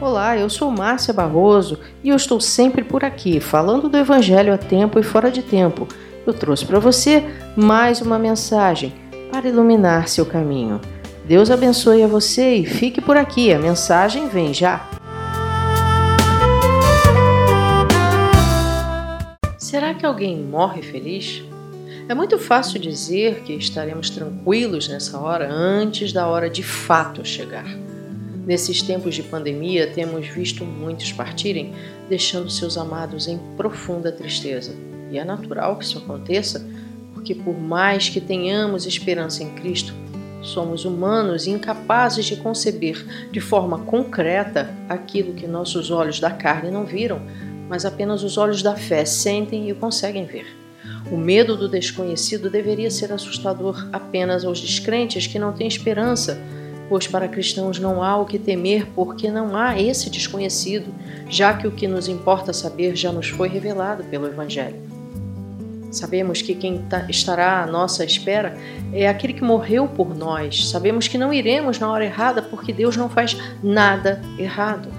Olá, 0.00 0.38
eu 0.38 0.48
sou 0.48 0.70
Márcia 0.70 1.12
Barroso 1.12 1.80
e 2.04 2.10
eu 2.10 2.14
estou 2.14 2.40
sempre 2.40 2.84
por 2.84 3.02
aqui, 3.02 3.40
falando 3.40 3.88
do 3.88 3.96
Evangelho 3.96 4.54
a 4.54 4.56
tempo 4.56 4.96
e 4.96 5.02
fora 5.02 5.28
de 5.28 5.42
tempo. 5.42 5.88
Eu 6.24 6.32
trouxe 6.32 6.64
para 6.64 6.78
você 6.78 7.24
mais 7.56 8.00
uma 8.00 8.16
mensagem 8.16 8.94
para 9.32 9.48
iluminar 9.48 10.06
seu 10.06 10.24
caminho. 10.24 10.80
Deus 11.26 11.50
abençoe 11.50 12.04
a 12.04 12.06
você 12.06 12.54
e 12.54 12.64
fique 12.64 13.00
por 13.00 13.16
aqui, 13.16 13.52
a 13.52 13.58
mensagem 13.58 14.28
vem 14.28 14.54
já. 14.54 14.88
Será 19.58 19.94
que 19.94 20.06
alguém 20.06 20.38
morre 20.38 20.80
feliz? 20.80 21.42
É 22.08 22.14
muito 22.14 22.38
fácil 22.38 22.78
dizer 22.78 23.40
que 23.40 23.52
estaremos 23.54 24.10
tranquilos 24.10 24.86
nessa 24.88 25.18
hora 25.18 25.52
antes 25.52 26.12
da 26.12 26.28
hora 26.28 26.48
de 26.48 26.62
fato 26.62 27.24
chegar. 27.24 27.66
Nesses 28.48 28.80
tempos 28.80 29.14
de 29.14 29.22
pandemia, 29.22 29.92
temos 29.92 30.26
visto 30.26 30.64
muitos 30.64 31.12
partirem, 31.12 31.74
deixando 32.08 32.48
seus 32.48 32.78
amados 32.78 33.28
em 33.28 33.38
profunda 33.58 34.10
tristeza. 34.10 34.74
E 35.10 35.18
é 35.18 35.24
natural 35.24 35.76
que 35.76 35.84
isso 35.84 35.98
aconteça, 35.98 36.66
porque 37.12 37.34
por 37.34 37.60
mais 37.60 38.08
que 38.08 38.22
tenhamos 38.22 38.86
esperança 38.86 39.42
em 39.42 39.50
Cristo, 39.50 39.92
somos 40.40 40.86
humanos 40.86 41.46
e 41.46 41.50
incapazes 41.50 42.24
de 42.24 42.36
conceber 42.36 43.04
de 43.30 43.38
forma 43.38 43.80
concreta 43.80 44.74
aquilo 44.88 45.34
que 45.34 45.46
nossos 45.46 45.90
olhos 45.90 46.18
da 46.18 46.30
carne 46.30 46.70
não 46.70 46.86
viram, 46.86 47.20
mas 47.68 47.84
apenas 47.84 48.22
os 48.22 48.38
olhos 48.38 48.62
da 48.62 48.74
fé 48.74 49.04
sentem 49.04 49.68
e 49.68 49.74
conseguem 49.74 50.24
ver. 50.24 50.46
O 51.12 51.18
medo 51.18 51.54
do 51.54 51.68
desconhecido 51.68 52.48
deveria 52.48 52.90
ser 52.90 53.12
assustador 53.12 53.86
apenas 53.92 54.42
aos 54.42 54.58
descrentes 54.58 55.26
que 55.26 55.38
não 55.38 55.52
têm 55.52 55.68
esperança, 55.68 56.40
pois 56.88 57.06
para 57.06 57.28
cristãos 57.28 57.78
não 57.78 58.02
há 58.02 58.16
o 58.16 58.24
que 58.24 58.38
temer, 58.38 58.86
porque 58.94 59.30
não 59.30 59.56
há 59.56 59.80
esse 59.80 60.10
desconhecido, 60.10 60.92
já 61.28 61.54
que 61.54 61.66
o 61.66 61.70
que 61.70 61.86
nos 61.86 62.08
importa 62.08 62.52
saber 62.52 62.96
já 62.96 63.12
nos 63.12 63.28
foi 63.28 63.48
revelado 63.48 64.04
pelo 64.04 64.26
Evangelho. 64.26 64.76
Sabemos 65.90 66.42
que 66.42 66.54
quem 66.54 66.82
tá, 66.82 67.06
estará 67.08 67.62
à 67.62 67.66
nossa 67.66 68.04
espera 68.04 68.56
é 68.92 69.08
aquele 69.08 69.32
que 69.32 69.42
morreu 69.42 69.88
por 69.88 70.14
nós. 70.14 70.68
Sabemos 70.68 71.08
que 71.08 71.16
não 71.16 71.32
iremos 71.32 71.78
na 71.78 71.90
hora 71.90 72.04
errada, 72.04 72.42
porque 72.42 72.72
Deus 72.72 72.96
não 72.96 73.08
faz 73.08 73.36
nada 73.62 74.20
errado 74.38 74.90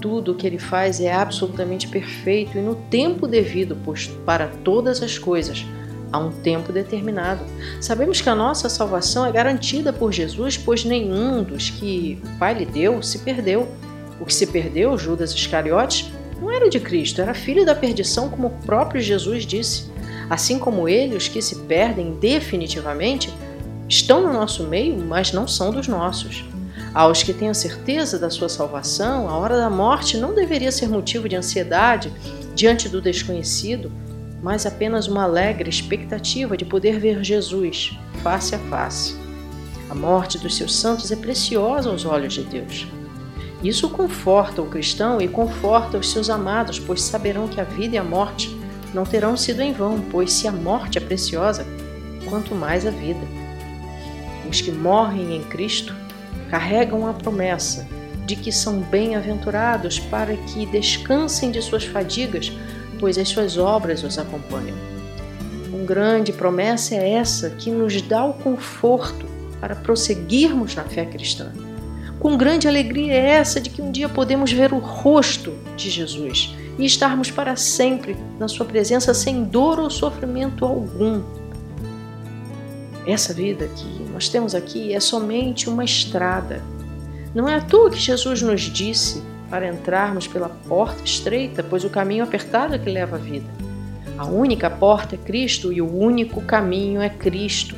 tudo 0.00 0.32
o 0.32 0.34
que 0.34 0.46
ele 0.46 0.58
faz 0.58 1.00
é 1.00 1.12
absolutamente 1.12 1.86
perfeito 1.86 2.56
e 2.56 2.62
no 2.62 2.74
tempo 2.74 3.26
devido, 3.26 3.76
pois 3.84 4.06
para 4.24 4.48
todas 4.48 5.02
as 5.02 5.18
coisas 5.18 5.64
há 6.12 6.18
um 6.18 6.30
tempo 6.30 6.72
determinado. 6.72 7.44
Sabemos 7.80 8.20
que 8.20 8.28
a 8.28 8.34
nossa 8.34 8.68
salvação 8.68 9.26
é 9.26 9.32
garantida 9.32 9.92
por 9.92 10.12
Jesus, 10.12 10.56
pois 10.56 10.84
nenhum 10.84 11.42
dos 11.42 11.70
que 11.70 12.20
o 12.24 12.38
Pai 12.38 12.54
lhe 12.54 12.66
deu 12.66 13.02
se 13.02 13.18
perdeu. 13.18 13.68
O 14.20 14.24
que 14.24 14.34
se 14.34 14.46
perdeu, 14.46 14.98
Judas 14.98 15.32
Iscariotes, 15.32 16.10
não 16.40 16.50
era 16.50 16.68
de 16.68 16.80
Cristo, 16.80 17.20
era 17.20 17.34
filho 17.34 17.64
da 17.64 17.74
perdição, 17.74 18.28
como 18.28 18.48
o 18.48 18.66
próprio 18.66 19.00
Jesus 19.00 19.44
disse. 19.44 19.90
Assim 20.28 20.58
como 20.58 20.88
ele, 20.88 21.16
os 21.16 21.28
que 21.28 21.42
se 21.42 21.56
perdem 21.60 22.14
definitivamente 22.14 23.32
estão 23.88 24.22
no 24.22 24.32
nosso 24.32 24.64
meio, 24.64 24.96
mas 24.98 25.32
não 25.32 25.48
são 25.48 25.70
dos 25.70 25.88
nossos. 25.88 26.44
Aos 26.94 27.22
que 27.22 27.32
têm 27.32 27.48
a 27.48 27.54
certeza 27.54 28.18
da 28.18 28.30
sua 28.30 28.48
salvação, 28.48 29.28
a 29.28 29.36
hora 29.36 29.56
da 29.56 29.70
morte 29.70 30.16
não 30.16 30.34
deveria 30.34 30.72
ser 30.72 30.88
motivo 30.88 31.28
de 31.28 31.36
ansiedade 31.36 32.12
diante 32.54 32.88
do 32.88 33.00
desconhecido, 33.00 33.92
mas 34.42 34.66
apenas 34.66 35.06
uma 35.06 35.24
alegre 35.24 35.68
expectativa 35.68 36.56
de 36.56 36.64
poder 36.64 36.98
ver 36.98 37.22
Jesus 37.22 37.98
face 38.22 38.54
a 38.54 38.58
face. 38.58 39.18
A 39.88 39.94
morte 39.94 40.38
dos 40.38 40.56
seus 40.56 40.74
santos 40.74 41.10
é 41.10 41.16
preciosa 41.16 41.90
aos 41.90 42.04
olhos 42.04 42.34
de 42.34 42.44
Deus. 42.44 42.86
Isso 43.62 43.90
conforta 43.90 44.62
o 44.62 44.66
cristão 44.66 45.20
e 45.20 45.28
conforta 45.28 45.98
os 45.98 46.10
seus 46.10 46.30
amados, 46.30 46.78
pois 46.78 47.02
saberão 47.02 47.48
que 47.48 47.60
a 47.60 47.64
vida 47.64 47.96
e 47.96 47.98
a 47.98 48.04
morte 48.04 48.56
não 48.94 49.04
terão 49.04 49.36
sido 49.36 49.60
em 49.60 49.72
vão, 49.72 50.00
pois 50.10 50.32
se 50.32 50.48
a 50.48 50.52
morte 50.52 50.96
é 50.96 51.00
preciosa, 51.00 51.66
quanto 52.28 52.54
mais 52.54 52.86
a 52.86 52.90
vida. 52.90 53.20
Os 54.48 54.60
que 54.60 54.72
morrem 54.72 55.36
em 55.36 55.42
Cristo 55.42 55.94
carregam 56.48 57.06
a 57.06 57.12
promessa 57.12 57.86
de 58.26 58.36
que 58.36 58.52
são 58.52 58.80
bem-aventurados 58.80 59.98
para 59.98 60.36
que 60.36 60.64
descansem 60.66 61.50
de 61.50 61.60
suas 61.60 61.84
fadigas, 61.84 62.52
pois 63.00 63.16
as 63.18 63.28
suas 63.28 63.56
obras 63.56 64.04
os 64.04 64.18
acompanham. 64.18 64.76
Uma 65.72 65.84
grande 65.84 66.32
promessa 66.32 66.94
é 66.94 67.14
essa 67.14 67.50
que 67.50 67.70
nos 67.70 68.00
dá 68.02 68.24
o 68.24 68.34
conforto 68.34 69.26
para 69.58 69.74
prosseguirmos 69.74 70.74
na 70.74 70.84
fé 70.84 71.06
cristã. 71.06 71.52
Com 72.20 72.36
grande 72.36 72.68
alegria 72.68 73.14
é 73.14 73.30
essa 73.30 73.60
de 73.60 73.70
que 73.70 73.80
um 73.80 73.90
dia 73.90 74.08
podemos 74.08 74.52
ver 74.52 74.74
o 74.74 74.78
rosto 74.78 75.54
de 75.74 75.88
Jesus 75.88 76.54
e 76.78 76.84
estarmos 76.84 77.30
para 77.30 77.56
sempre 77.56 78.14
na 78.38 78.46
Sua 78.46 78.66
presença 78.66 79.14
sem 79.14 79.42
dor 79.42 79.80
ou 79.80 79.88
sofrimento 79.88 80.64
algum. 80.64 81.22
Essa 83.06 83.32
vida 83.32 83.66
que 83.68 84.02
nós 84.12 84.28
temos 84.28 84.54
aqui 84.54 84.92
é 84.92 85.00
somente 85.00 85.68
uma 85.68 85.84
estrada. 85.84 86.62
Não 87.34 87.48
é 87.48 87.54
à 87.54 87.60
toa 87.60 87.90
que 87.90 87.98
Jesus 87.98 88.42
nos 88.42 88.60
disse 88.60 89.22
para 89.50 89.68
entrarmos 89.68 90.26
pela 90.26 90.48
porta 90.48 91.02
estreita, 91.04 91.62
pois 91.62 91.84
o 91.84 91.90
caminho 91.90 92.24
apertado 92.24 92.74
é 92.74 92.78
que 92.78 92.88
leva 92.88 93.16
à 93.16 93.18
vida. 93.18 93.50
A 94.16 94.24
única 94.26 94.70
porta 94.70 95.16
é 95.16 95.18
Cristo 95.18 95.72
e 95.72 95.82
o 95.82 95.92
único 95.92 96.40
caminho 96.42 97.02
é 97.02 97.08
Cristo. 97.08 97.74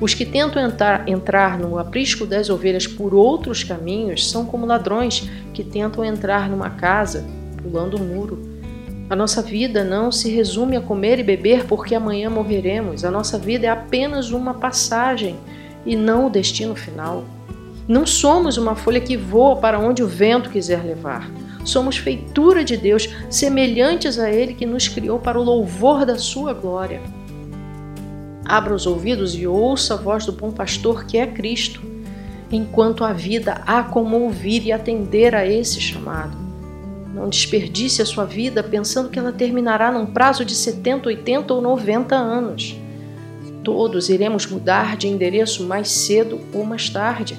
Os 0.00 0.12
que 0.12 0.26
tentam 0.26 0.62
entrar, 0.62 1.08
entrar 1.08 1.58
no 1.58 1.78
aprisco 1.78 2.26
das 2.26 2.50
ovelhas 2.50 2.86
por 2.86 3.14
outros 3.14 3.62
caminhos 3.62 4.28
são 4.28 4.44
como 4.44 4.66
ladrões 4.66 5.30
que 5.52 5.62
tentam 5.62 6.04
entrar 6.04 6.48
numa 6.48 6.70
casa 6.70 7.24
pulando 7.62 7.96
o 7.96 8.02
um 8.02 8.04
muro. 8.04 8.54
A 9.08 9.14
nossa 9.14 9.40
vida 9.40 9.84
não 9.84 10.10
se 10.10 10.30
resume 10.30 10.76
a 10.76 10.80
comer 10.80 11.18
e 11.18 11.22
beber 11.22 11.64
porque 11.66 11.94
amanhã 11.94 12.28
morreremos. 12.28 13.04
A 13.04 13.10
nossa 13.10 13.38
vida 13.38 13.66
é 13.66 13.70
apenas 13.70 14.30
uma 14.30 14.54
passagem 14.54 15.36
e 15.86 15.94
não 15.94 16.26
o 16.26 16.30
destino 16.30 16.74
final. 16.74 17.24
Não 17.86 18.06
somos 18.06 18.56
uma 18.56 18.74
folha 18.74 19.00
que 19.00 19.16
voa 19.16 19.56
para 19.56 19.78
onde 19.78 20.02
o 20.02 20.08
vento 20.08 20.50
quiser 20.50 20.82
levar. 20.82 21.30
Somos 21.64 21.96
feitura 21.96 22.64
de 22.64 22.76
Deus, 22.76 23.08
semelhantes 23.28 24.18
a 24.18 24.30
Ele 24.30 24.54
que 24.54 24.64
nos 24.64 24.88
criou 24.88 25.18
para 25.18 25.38
o 25.38 25.42
louvor 25.42 26.06
da 26.06 26.18
Sua 26.18 26.52
glória. 26.54 27.00
Abra 28.44 28.74
os 28.74 28.86
ouvidos 28.86 29.34
e 29.34 29.46
ouça 29.46 29.94
a 29.94 29.96
voz 29.96 30.26
do 30.26 30.32
bom 30.32 30.50
pastor 30.50 31.04
que 31.06 31.16
é 31.16 31.26
Cristo, 31.26 31.82
enquanto 32.50 33.04
a 33.04 33.12
vida 33.12 33.62
há 33.66 33.82
como 33.82 34.20
ouvir 34.20 34.64
e 34.64 34.72
atender 34.72 35.34
a 35.34 35.46
esse 35.46 35.80
chamado. 35.80 36.36
Não 37.14 37.28
desperdice 37.28 38.02
a 38.02 38.06
sua 38.06 38.24
vida 38.24 38.62
pensando 38.62 39.08
que 39.08 39.18
ela 39.18 39.32
terminará 39.32 39.92
num 39.92 40.04
prazo 40.04 40.44
de 40.44 40.54
70, 40.54 41.08
80 41.08 41.54
ou 41.54 41.62
90 41.62 42.14
anos. 42.14 42.76
Todos 43.62 44.08
iremos 44.08 44.46
mudar 44.46 44.96
de 44.96 45.06
endereço 45.06 45.64
mais 45.64 45.90
cedo 45.90 46.40
ou 46.52 46.64
mais 46.64 46.90
tarde. 46.90 47.38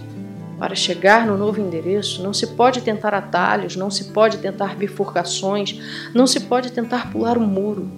Para 0.58 0.76
chegar 0.76 1.28
no 1.28 1.38
novo 1.38 1.60
endereço, 1.60 2.24
não 2.24 2.34
se 2.34 2.48
pode 2.48 2.82
tentar 2.82 3.14
atalhos, 3.14 3.76
não 3.76 3.92
se 3.92 4.06
pode 4.06 4.38
tentar 4.38 4.76
bifurcações, 4.76 5.80
não 6.14 6.26
se 6.26 6.42
pode 6.42 6.72
tentar 6.72 7.12
pular 7.12 7.38
um 7.38 7.46
muro. 7.46 7.90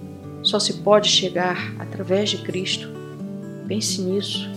Só 0.42 0.58
se 0.58 0.74
pode 0.74 1.08
chegar 1.08 1.74
através 1.78 2.30
de 2.30 2.38
Cristo. 2.38 2.88
Pense 3.66 4.00
nisso. 4.00 4.48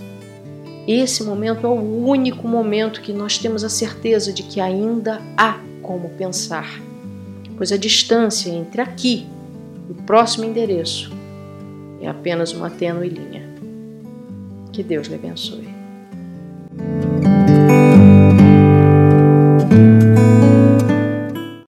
Esse 0.87 1.23
momento 1.23 1.65
é 1.65 1.69
o 1.69 2.05
único 2.05 2.47
momento 2.47 3.01
que 3.01 3.13
nós 3.13 3.37
temos 3.37 3.63
a 3.63 3.69
certeza 3.69 4.33
de 4.33 4.43
que 4.43 4.59
ainda 4.59 5.21
há 5.37 5.59
como 5.81 6.09
pensar 6.09 6.81
pois 7.61 7.71
a 7.71 7.77
distância 7.77 8.49
entre 8.49 8.81
aqui 8.81 9.27
e 9.87 9.91
o 9.91 9.95
próximo 10.03 10.45
endereço 10.45 11.11
é 12.01 12.07
apenas 12.07 12.53
uma 12.53 12.71
tênue 12.71 13.07
linha. 13.07 13.47
Que 14.73 14.81
Deus 14.81 15.05
lhe 15.05 15.13
abençoe. 15.13 15.80